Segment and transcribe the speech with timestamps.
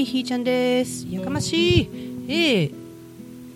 [0.00, 1.06] いひーちゃんです。
[1.10, 1.88] やかましい。
[2.28, 2.70] ええ。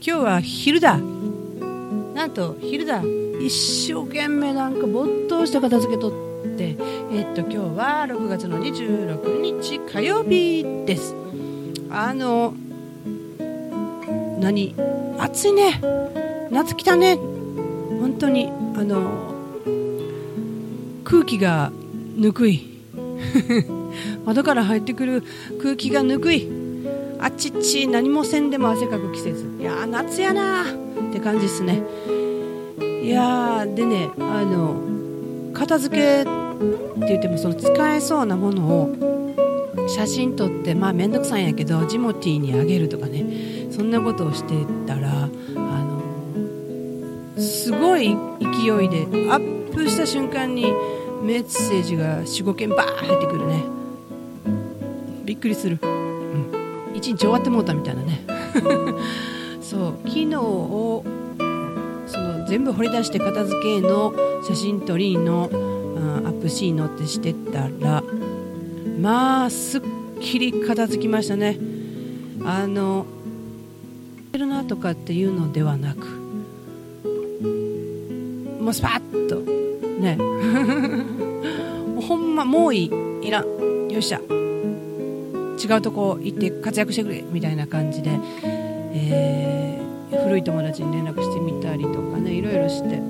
[0.06, 0.98] 今日は昼だ。
[0.98, 3.02] なんと昼だ。
[3.40, 6.12] 一生懸命なんか没頭して片付けとっ
[6.56, 6.76] て。
[7.12, 11.14] えっと今日は6月の26日火曜日です。
[11.90, 12.54] あの
[14.38, 14.74] 何？
[15.18, 15.80] 暑いね。
[16.50, 17.16] 夏来たね。
[17.16, 19.32] 本当にあの
[21.04, 21.72] 空気が
[22.16, 22.68] ぬくい。
[24.24, 25.22] 窓から入ってくる
[25.62, 26.48] 空気がぬくい。
[27.20, 29.46] あっちっち何もせんでも汗かく季節。
[29.60, 31.82] いや夏やなって感じですね。
[33.02, 36.30] いやでねあの片付けって
[37.06, 43.54] 言ってもその使えそうなものを写真撮ってまあ面倒くさいんやけどジモティーにあげるとかね。
[43.70, 44.54] そんなことをして
[44.86, 46.00] たらあの
[47.36, 50.72] すごい勢いでアップした瞬間に
[51.22, 53.73] メッセージが45件バー入ってくるね。
[55.34, 56.50] びっくりする、うん、
[56.94, 58.20] 1日終わってもうたみたいなね。
[59.60, 59.94] そう。
[60.04, 61.04] 昨日を
[62.06, 64.14] その全部掘り出して片付けの
[64.46, 65.56] 写真撮りのう
[66.22, 68.04] んアップシーンのってしてたら
[69.00, 69.82] まあすっ
[70.20, 71.58] きり片付きましたね。
[72.44, 73.04] あの
[74.30, 76.06] てるなとかっていうのではなく
[78.60, 79.40] もうスパッと。
[80.00, 80.16] ね。
[82.06, 82.90] ほんまもういい。
[83.26, 83.90] いらん。
[83.90, 84.20] よっしゃ。
[85.64, 88.18] 違うとこ行って活躍してくれみたいな感じで、
[88.92, 93.00] えー、古い友達に連絡してみたりとかねいろいろして。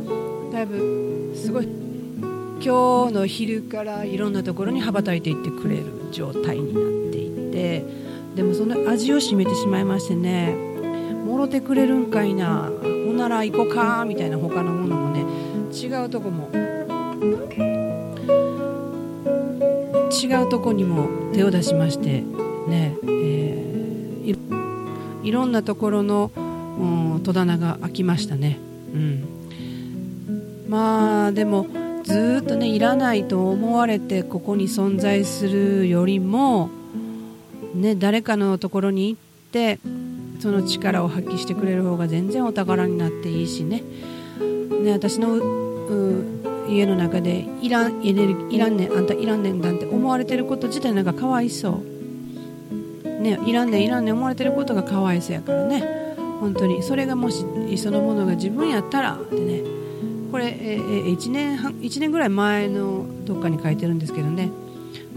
[0.52, 1.68] だいぶすごい
[2.64, 8.04] 今日の昼からいろんなところに羽ばたいていってくれる状態になっていて。
[8.34, 10.54] でもその味を占めてしまいましてね
[11.24, 12.70] もろてくれるんかいな
[13.06, 15.24] ほなら行こうかみたいな他のものもね
[15.72, 16.50] 違うとこも
[20.24, 22.22] 違うとこにも手を出しまして
[22.66, 24.38] ね、えー、
[25.22, 26.30] いろんなところの
[27.22, 28.58] 戸棚が開きましたね、
[28.94, 31.66] うん、まあでも
[32.04, 36.70] ずっとねいらないと思われてここに存在するよりも、
[37.74, 39.20] ね、誰かのところに行っ
[39.52, 39.78] て
[40.40, 43.82] その力を発揮してくれる方が全然お宝になっていいしね。
[44.82, 53.14] ね私のう家の中でいらんエネルギーいらんねんあんたいらんねんなんて思われてること自体なんかかわいそう。
[53.22, 55.84] ねいらんねんいらんねん思われてることがかわいそうやからね。
[56.40, 56.82] 本当に。
[56.82, 57.44] それがもし
[57.78, 59.62] そのものが自分やったらってね。
[60.30, 64.50] これ、えー、1年半1年ぐらい前のどっかに書いてるんですけどね。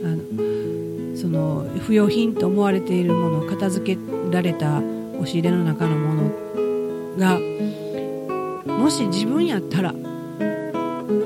[0.03, 4.01] あのその不要品と思われているもの片付け
[4.31, 7.39] られた押し入れの中のものが
[8.77, 9.95] もし自分やったら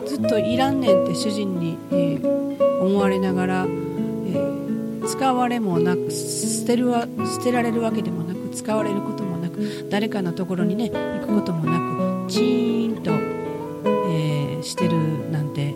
[0.06, 15.76] ずっといらんねんって主人に、えー、思われながら、えー、使われもなく捨てるわ捨てられるわけでもなく使われることもなく誰かのところにね行くこともなくチーンと、えー、してるなんて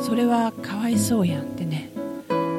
[0.00, 1.90] それはかわいそうやんってね。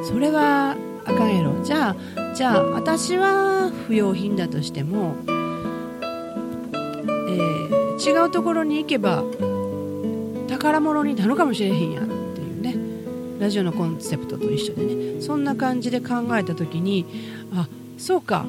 [0.04, 0.76] それは
[1.06, 1.62] あかんやろ。
[1.64, 9.24] じゃあじゃあ私は不要品だとしても、えー、違うところに行けば
[10.58, 12.76] 宝物になるかもしれへんやんっていうね。
[13.40, 15.22] ラジオのコンセプトと一緒でね。
[15.22, 17.06] そんな感じで考えた時に
[17.54, 18.44] あそうかっ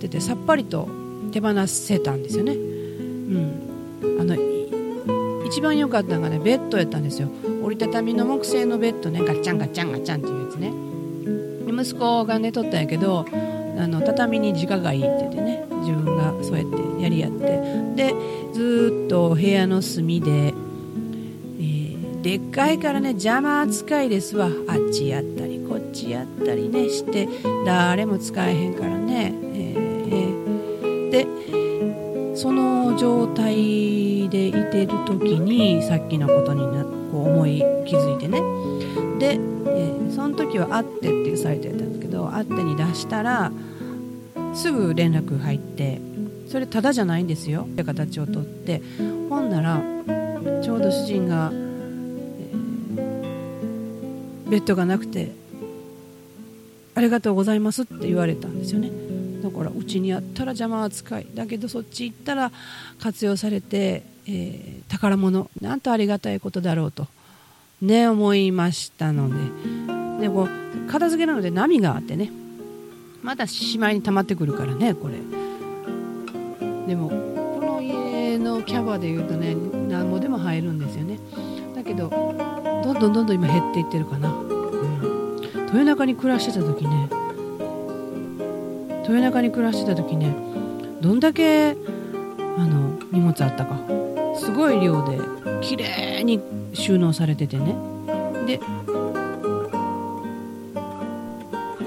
[0.00, 0.88] て言ってさっぱりと
[1.32, 2.52] 手放せたんですよね。
[2.52, 4.36] うん、あの
[5.46, 7.28] 一番良かったのがねベッドやったんですよ。
[7.62, 9.20] 折りたたみの木製のベッドね。
[9.20, 10.72] ガッチャンガッチャンガッチャンっていうやつね。
[11.82, 13.26] 息子が寝とったんやけど
[13.78, 15.64] あの畳に直がいいって言ってね。
[15.80, 17.46] 自分がそうやってやりやって。
[17.96, 18.14] で
[18.52, 20.54] ずっと部屋の隅で
[22.22, 24.48] でっかいからね邪魔扱いですわ。
[24.68, 27.28] あっちやったりこっちやったりねして
[27.64, 38.40] 誰も使えへんからね、えー、でその状態でいてる時にさっきのことになこう思い気づいてね。
[39.18, 43.52] で、えー、その時は「あって」っていうサイトやったんですけど「あって」に出したら
[44.54, 46.00] すぐ連絡入って
[46.48, 47.62] それただじゃないんですよ。
[47.62, 48.82] って形をとって
[49.30, 49.82] ほんなら
[50.62, 51.52] ちょうど主人が
[54.48, 55.32] ベッドがなくて
[56.94, 58.90] ありがとうございますって言われたんですよね。
[59.42, 61.26] だからうちにあったら邪魔扱い。
[61.32, 62.50] だけどそっち行ったら
[63.00, 65.48] 活用されて、えー、宝物。
[65.60, 67.06] なんとありがたいことだろうと。
[67.80, 69.28] ね思いましたの
[70.18, 70.26] で。
[70.26, 72.32] でこう片付けなので波があってね。
[73.22, 75.14] またしまいに溜まってくるからねこれ。
[76.88, 79.54] でもこの家のキャバでいうとね
[79.88, 81.20] なんぼでも入るんですよね。
[81.76, 82.10] だけど
[82.88, 87.10] どんどんどんどん今減っていってるかな、うん、豊中に暮らしてた時ね。
[89.02, 90.34] 豊中に暮らしてた時ね
[91.00, 91.76] どんだけ
[92.56, 93.78] あの荷物あったか。
[94.36, 95.18] すごい量で
[95.60, 96.40] 綺麗に
[96.72, 97.74] 収納されててね。
[98.46, 98.58] で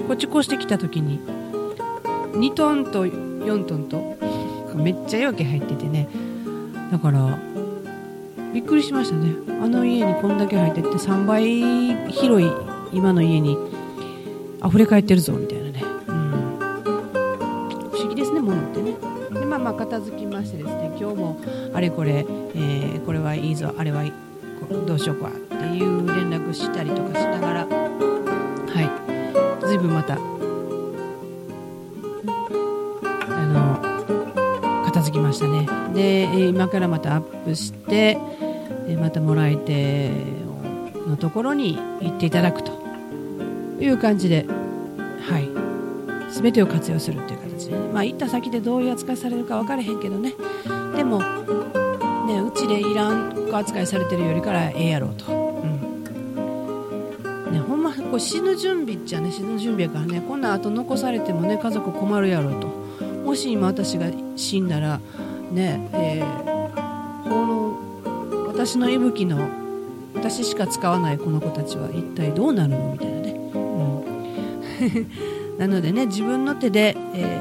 [0.06, 1.18] こっち越してきた時に
[2.32, 4.16] 2トンと4トンと
[4.76, 6.08] めっちゃ容器入っててね。
[6.92, 7.38] だから
[8.52, 9.34] びっくりしましたね。
[9.62, 12.50] あの家にこんだけ入ってって3倍広い
[12.92, 13.56] 今の家に
[14.64, 16.58] 溢れ返ってるぞみたいなね、うん、
[17.90, 18.94] 不思議ですね物ってね。
[19.32, 21.40] でまあまあ片付きましてですね今日も
[21.72, 24.04] あれこれ、えー、これはいいぞあれは
[24.86, 27.72] どうしようかっていう連絡したりとかしながらは
[28.82, 29.66] い。
[29.66, 30.18] 随分また
[33.30, 35.66] あの片付きましたね。
[35.94, 38.18] で今からまたアップして
[38.96, 40.10] またもらい手
[41.06, 42.72] のところに行っていただくと
[43.80, 44.46] いう感じで、
[45.28, 45.48] はい、
[46.32, 50.34] 全てを活用するという形で、ね、まあ、行った先でどういう扱いされるか分からへんけどね。
[50.96, 51.20] でも、
[52.26, 55.24] ね、うちでいらん扱いされてるよりからええやろうと、
[57.50, 60.22] ね、ほんまこう死ぬ準備っちゃね死ぬ準備やからね。
[60.26, 62.68] こんな後残されてもね家族困るやろうと。
[63.24, 64.06] もし今私が
[64.36, 65.00] 死んだら
[65.52, 66.51] ねえー、
[68.64, 69.50] 私の息吹の
[70.14, 73.30] 私しか使わないこの子たちは一体どうなるのみたいなね。
[73.54, 75.10] うん。
[75.58, 77.40] なのでね自分の手で、え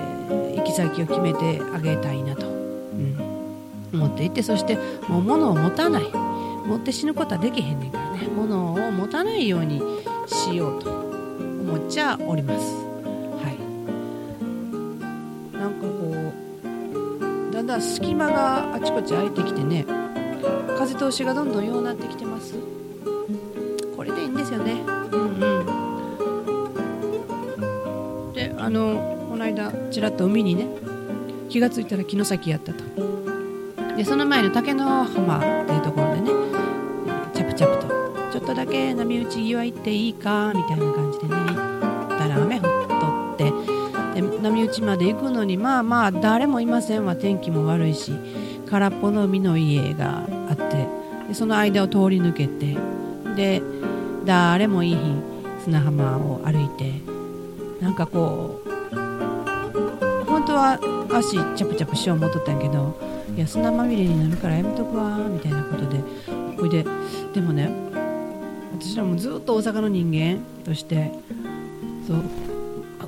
[0.55, 3.15] ー、行き先を決めてあげたいなと、うん、
[3.93, 6.05] 思っていてそしてもう物を持たない。
[6.67, 8.27] 持って死ぬことはできへんねんからね。
[8.35, 9.79] 物を持たないように
[10.25, 12.75] しようと思っちゃおります。
[13.43, 13.57] はい。
[15.55, 16.15] なんかこ
[17.51, 19.85] うだんだん隙間があちこち空いてきてね
[20.81, 22.55] 風通しがどんどんようなってきてます。
[23.95, 24.81] これでいいんですよね。
[25.11, 25.45] うんう
[28.55, 28.59] ん。
[28.59, 30.65] あのこの間ちらっと海にね
[31.49, 32.83] 気が付いたら城崎やったと。
[33.95, 36.31] でその前の竹の浜っていうところでね
[37.35, 37.91] チャプチャプと。
[38.31, 42.95] ちょっとだけ波打ち際行っていいかみたいな感じでね行ったら雨降っと
[43.35, 43.53] って。
[44.19, 47.15] で波打ちまで行くのにまあまあ誰もいませんわ。
[47.15, 48.13] 天気も悪いし
[48.67, 50.27] 空っぽの海の家が
[51.31, 52.75] でその間を通り抜けて
[53.37, 53.61] で
[54.25, 54.99] 誰もいい日
[55.63, 56.91] 砂浜を歩いて
[57.81, 58.69] なんかこう
[60.25, 60.77] 本当は
[61.09, 62.99] 足チャプチャプしよう思っとったんやけど
[63.33, 65.99] いや砂まみれになるからやめとくわみたいなことで
[66.57, 66.85] ほいで
[67.33, 67.71] でもね
[68.73, 71.13] 私らもずっと大阪の人間として
[72.05, 72.23] そう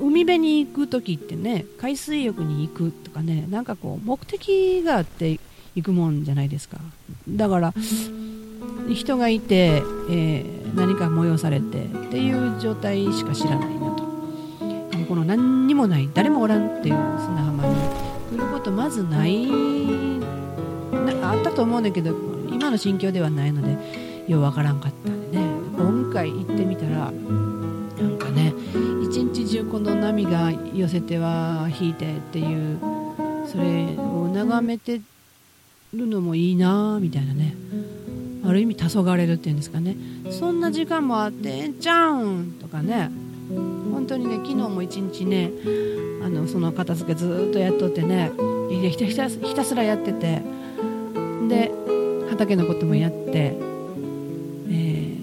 [0.00, 5.38] 海辺に行く時ってね海水浴に行くとかねなんかこう目的があって
[5.74, 6.78] 行くもんじゃないですか。
[7.28, 7.74] だから
[8.88, 14.04] 人がいて、えー、何か催されてっていう状態しか知らないなと。
[15.08, 17.74] この何にもない誰もおらんっていう砂浜に
[18.30, 19.46] 来ることまずない。
[19.46, 22.14] なあったと思うんだけど
[22.48, 23.76] 今の心境ではないので
[24.26, 25.44] ようわからんかったんでね。
[25.76, 28.54] 今回行ってみたらなんかね
[29.02, 32.78] 一日中この波が寄せては引いてっていう
[33.46, 35.00] それを眺めて
[35.94, 37.54] るのもいいなみたいなね。
[38.46, 39.96] ある意味黄昏るっていうんですかね。
[40.30, 43.10] そんな時間もあってえんちゃうんとかね。
[43.50, 45.50] 本当にね昨日も一日ね
[46.24, 48.32] あのその片付けずっとやっとってね
[48.70, 50.42] ひたひたひたすらやってて
[51.48, 51.70] で
[52.30, 53.54] 畑のこともやって、
[54.68, 55.16] え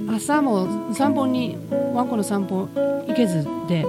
[0.00, 1.58] ー、朝も散歩に
[1.94, 2.68] ワンコの散歩
[3.08, 3.84] 行けずで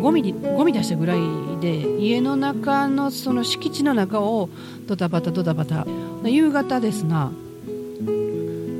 [0.00, 1.20] ゴミゴミ出したぐらい
[1.60, 4.48] で家の中のその敷地の中を
[4.86, 5.86] ドタバタドタバタ。
[6.24, 7.30] 夕方ですな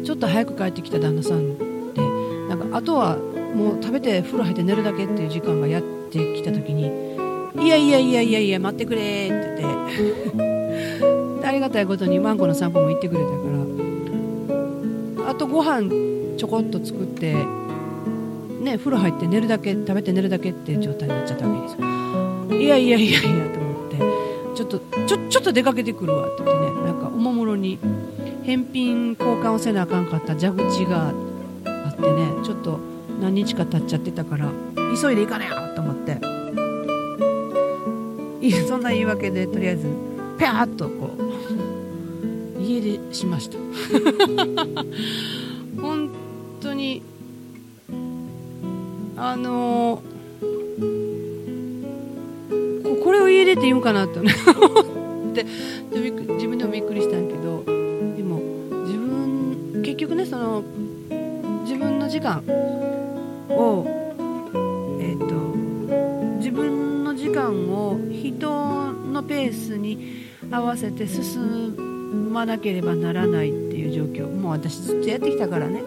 [0.04, 1.58] ちょっと早く帰ってきた旦那さん
[1.94, 2.02] で
[2.48, 6.86] なんかあとはもう食べて風呂入って寝るだけっていう時間がやってきた時に
[7.62, 13.36] 「いやいやいやいやいや待ってくれ」って言って ありがたいことにワンコの散歩も行ってくれたか
[15.24, 15.88] らあとご飯
[16.36, 17.34] ちょこっと作って
[18.68, 21.86] ね風呂入って寝るだけ食べて寝るだけっていう状態になっちゃったわけですよ。
[22.60, 23.96] いやいやいやいやと思って。
[24.54, 26.82] ちょっとちょちょっと出かけてくるわって言ってね。
[26.82, 27.78] なんかおもむろに
[28.42, 31.12] 返品交換をせなあかんかった蛇口があ
[31.90, 32.28] ってね。
[32.44, 32.78] ちょっと
[33.20, 34.50] 何日か経っちゃってたから
[35.00, 36.18] 急いで行かねよと思って。
[38.66, 39.88] そんな言い訳でとりあえず
[40.38, 41.10] ピャーっとこ
[42.56, 43.58] う家出しました。
[45.80, 46.10] 本
[46.60, 47.02] 当に
[49.20, 54.30] あのー、これを家出って言うんかな って思っ
[55.34, 55.44] て
[55.92, 57.64] 自分でもびっくりしたんけど
[58.16, 58.40] でも
[58.86, 60.62] 自分結局ねその
[61.64, 62.44] 自分の時間
[63.50, 63.84] を、
[65.00, 65.34] えーと、
[66.36, 74.28] 自分の時間を人のペースに合わせて進まなければならないっていう状況。
[74.28, 75.82] もう私ずっとやってきたからね。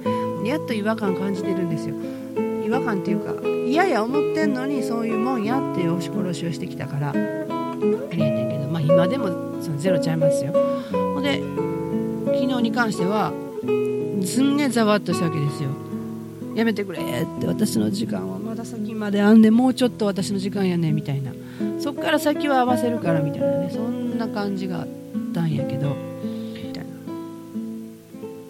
[0.46, 1.96] やっと違和感感じてるんですよ。
[2.72, 3.36] 違和感っていうか
[3.68, 9.28] 嫌や思ってんのにそういうもんやっていう押し殺しをしてきたからありえねんけどまあ今でも
[9.62, 10.54] そのゼロちゃいますよ。
[10.92, 11.42] ほんで
[12.28, 13.34] 昨日に関しては
[14.26, 15.70] すんげえざわっとしたわけですよ。
[16.56, 18.40] やめてくれって私の時間は。
[18.40, 21.34] まだ先まであんでもうちょっと私の時間やねみたいな。
[21.82, 23.48] そっから先は合わせるからみたいな。
[23.48, 24.88] ねそんな感じがあっ
[25.34, 25.94] たんやけど。
[26.56, 26.90] みたいな。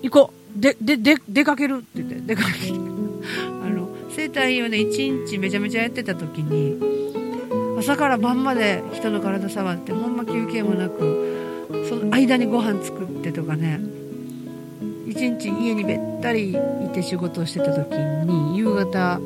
[0.04, 0.62] 行こう。
[0.62, 2.16] ででで出かけるって言って。
[2.22, 3.01] 出かける
[4.16, 6.78] 整体をね1日めちゃめちゃやってた時に
[7.80, 13.80] 朝から晩まで人の体触ってほんま休憩もなくその間にご飯作ってとかね
[15.08, 19.20] 一日家にべったりいて仕事をしてた時に夕方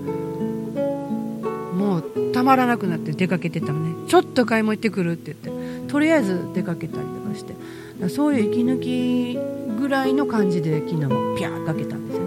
[1.76, 4.08] もうたまらなくなって出かけてたのね。
[4.08, 9.38] ちょっと買い物行ってくるって言ってとりあえず出かけたりとかしてそういう息抜き
[9.80, 12.25] ぐらいの感じで昨日もピャーかけたんですよ。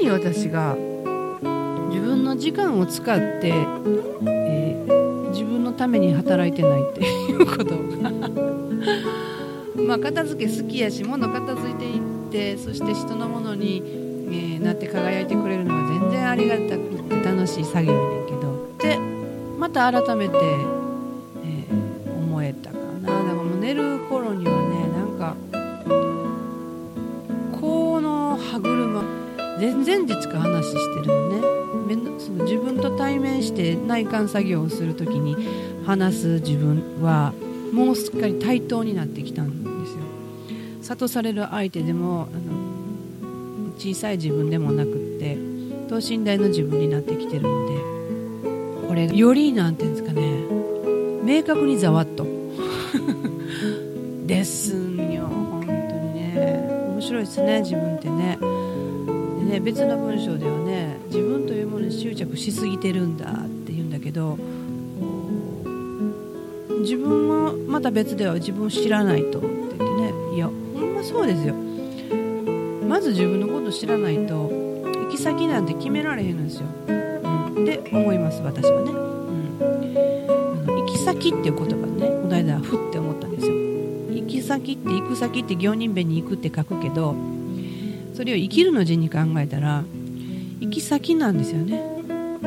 [0.00, 0.74] に私が
[1.88, 7.74] 自分の時間を使って、えー、自分のために働いてないっていうこと。
[9.86, 13.82] まあ片付け好きやし物片付いていってそして人のものに、
[14.28, 18.70] えー、なって輝いてくれるのは全然ありがたくて楽しい作業やねんけど。
[18.78, 18.98] で
[19.58, 23.08] また改めて、えー、思えたかな。
[23.08, 25.36] だからもう寝る頃にはねなんか
[27.60, 29.19] この歯車
[29.60, 31.60] 全然実か話してるのね。
[32.18, 35.36] その自分と対面して内観作業をする時に
[35.84, 37.32] 話す自分は
[37.72, 40.02] もうすっかり対等になってきたんですよ。
[40.82, 45.38] 諭される相手でもあの小さい自分でもなくって
[45.88, 50.44] 等身大の自分になってきてるのでこれよりなんていうんですかね。
[51.22, 52.26] 明確にざわっと。
[54.26, 56.66] ですんよ本当にね。
[56.92, 58.38] 面白いですね自分ってね。
[59.50, 64.38] ね別の文章ではね自分というものに執着しすぎてるんだって言うんだけど
[66.80, 71.54] 自分もまた別では自分を知らないとって言ってねいやほんまそうですよ。
[72.88, 83.52] まず自分のこと知らないと行き先なんて決められへんんですよ、うん、って思います私はね、うん、行き先っていう言葉ねこの間ふって思ったんですよ。
[83.52, 87.14] 行き先って行く先って行人弁に行くって書くけど
[88.20, 89.82] それを生きるの字に考えたら
[90.60, 91.78] 行き先なんですよね。
[91.78, 92.46] う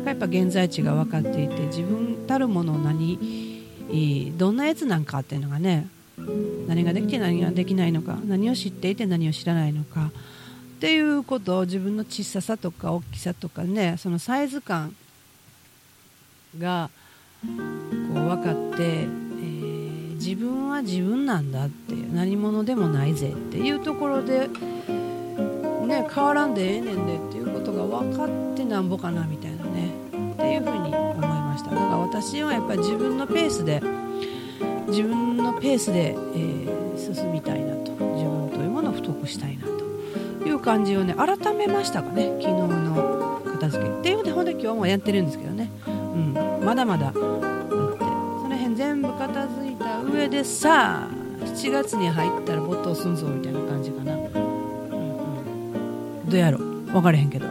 [0.00, 0.02] ん。
[0.04, 3.62] やっぱ現在地が分かっていて自分たるものを何
[4.36, 5.88] どんなやつなんかっていうのがね
[6.68, 10.10] 何ができて何ができないのか何を知っていて何を知らないのか
[10.76, 14.94] っていうことを自分の小ささとか大きさとかねそのサイズ感
[16.58, 16.90] が
[17.40, 19.06] こう分かって、
[20.24, 29.90] 自分は自分なんだって何者でもないぜっていうところで、ね、変わらんでええねんでっていうことが分かってなんぼかなみたいなね
[30.34, 31.70] っていうふうに思いました。
[31.70, 33.82] だから私はやっぱり自分のペースで
[34.86, 43.90] 自分のペースで、えー、進みたいなと自分というものを太くしたいなという感じをね改めましたかね昨日の片付け。
[43.90, 47.18] っていうのでほんで今日もやってるんですけどね、うん、まだまだあって。
[48.42, 49.61] その辺全部片付いた
[50.12, 54.28] 上でさあ7月に入ったら没頭すんぞみたいな感じかな、うんう
[56.24, 57.46] ん、どうやろ分からへんけど。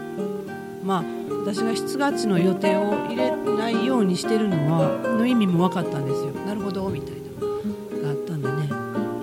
[0.83, 1.03] まあ
[1.43, 6.31] 私が7月の予定を入れないようにしてるのはの意味も分かったんですよ。
[6.45, 8.69] なるほどみたいなのがあったんでね。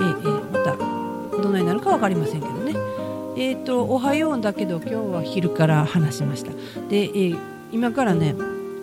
[0.01, 2.75] ええ、またどないなるか分かりませんけどね。
[3.37, 6.51] えーと、おはようだけど今日は昼から話しました。
[6.89, 7.39] で、えー、
[7.71, 8.35] 今からね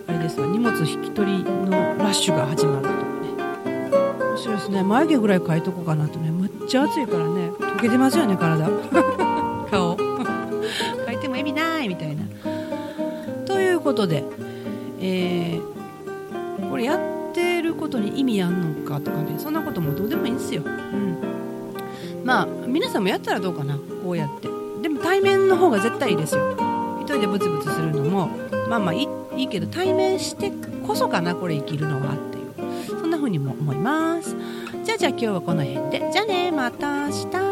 [0.06, 3.05] あれですわ荷物引き取りのラッシュが始まると。
[4.46, 4.82] ね面白いですね。
[4.82, 6.30] 眉毛ぐらい描いとこうかなとね。
[6.30, 7.50] めっちゃ暑いからね。
[7.50, 8.68] 溶けてますよね体。
[9.70, 9.96] 顔。
[9.96, 12.22] 描いても意味ないみたいな。
[13.46, 14.24] ということで、
[15.00, 17.00] えー、これやっ
[17.32, 19.34] てることに意味あんのかとかね。
[19.38, 21.18] そんなこともどうでもいいんですよ、うん。
[22.24, 23.76] まあ皆さんもやったらどうかな。
[24.04, 24.48] こうやって。
[24.82, 26.42] でも対面の方が絶対いいですよ。
[27.00, 28.28] 一人でブツブツするのも。
[28.68, 30.50] まあまあいいいいけど対面して
[30.86, 32.35] こそかなこれ生きるのはって。
[33.26, 34.36] ふうにも思います。
[34.84, 36.10] じゃあじゃあ今日はこの辺で。
[36.12, 37.45] じゃあねまた明日。